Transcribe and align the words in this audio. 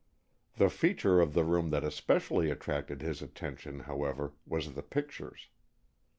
The 0.55 0.71
feature 0.71 1.21
of 1.21 1.35
the 1.35 1.43
room 1.43 1.69
that 1.69 1.83
especially 1.83 2.49
attracted 2.49 3.03
his 3.03 3.21
attention, 3.21 3.81
however, 3.81 4.33
was 4.47 4.73
the 4.73 4.81
pictures. 4.81 5.49